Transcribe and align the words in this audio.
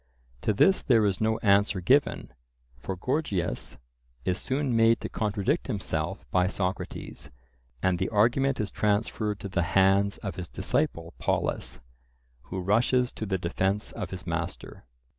To 0.41 0.51
this 0.51 0.81
there 0.81 1.05
is 1.05 1.21
no 1.21 1.37
answer 1.43 1.79
given, 1.79 2.33
for 2.79 2.95
Gorgias 2.95 3.77
is 4.25 4.39
soon 4.39 4.75
made 4.75 4.99
to 5.01 5.09
contradict 5.09 5.67
himself 5.67 6.25
by 6.31 6.47
Socrates, 6.47 7.29
and 7.83 7.99
the 7.99 8.09
argument 8.09 8.59
is 8.59 8.71
transferred 8.71 9.39
to 9.41 9.47
the 9.47 9.61
hands 9.77 10.17
of 10.23 10.37
his 10.37 10.49
disciple 10.49 11.13
Polus, 11.19 11.81
who 12.45 12.61
rushes 12.61 13.11
to 13.11 13.27
the 13.27 13.37
defence 13.37 13.91
of 13.91 14.09
his 14.09 14.25
master. 14.25 14.85